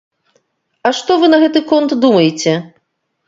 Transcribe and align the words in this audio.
А 0.89 0.91
што 0.99 1.17
вы 1.23 1.29
на 1.33 1.37
гэты 1.45 1.63
конт 1.71 1.95
думаеце? 2.05 2.53